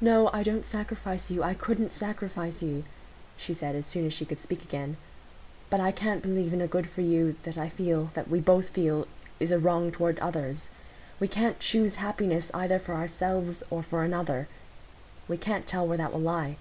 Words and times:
"No, 0.00 0.30
I 0.32 0.42
don't 0.42 0.64
sacrifice 0.64 1.30
you—I 1.30 1.52
couldn't 1.52 1.92
sacrifice 1.92 2.62
you," 2.62 2.82
she 3.36 3.52
said, 3.52 3.74
as 3.74 3.84
soon 3.86 4.06
as 4.06 4.14
she 4.14 4.24
could 4.24 4.38
speak 4.38 4.64
again; 4.64 4.96
"but 5.68 5.80
I 5.80 5.92
can't 5.92 6.22
believe 6.22 6.54
in 6.54 6.62
a 6.62 6.66
good 6.66 6.88
for 6.88 7.02
you, 7.02 7.36
that 7.42 7.58
I 7.58 7.68
feel, 7.68 8.10
that 8.14 8.28
we 8.30 8.40
both 8.40 8.70
feel, 8.70 9.06
is 9.38 9.50
a 9.50 9.58
wrong 9.58 9.92
toward 9.92 10.18
others. 10.18 10.70
We 11.18 11.28
can't 11.28 11.60
choose 11.60 11.96
happiness 11.96 12.50
either 12.54 12.78
for 12.78 12.94
ourselves 12.94 13.62
or 13.68 13.82
for 13.82 14.02
another; 14.02 14.48
we 15.28 15.36
can't 15.36 15.66
tell 15.66 15.86
where 15.86 15.98
that 15.98 16.14
will 16.14 16.20
lie. 16.20 16.56